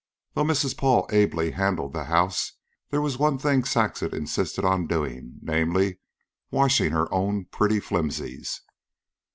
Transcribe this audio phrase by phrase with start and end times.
[0.33, 0.75] Though Mrs.
[0.75, 2.53] Paul ably handled the house,
[2.89, 5.99] there was one thing Saxon insisted on doing namely,
[6.49, 8.61] washing her own pretty flimsies.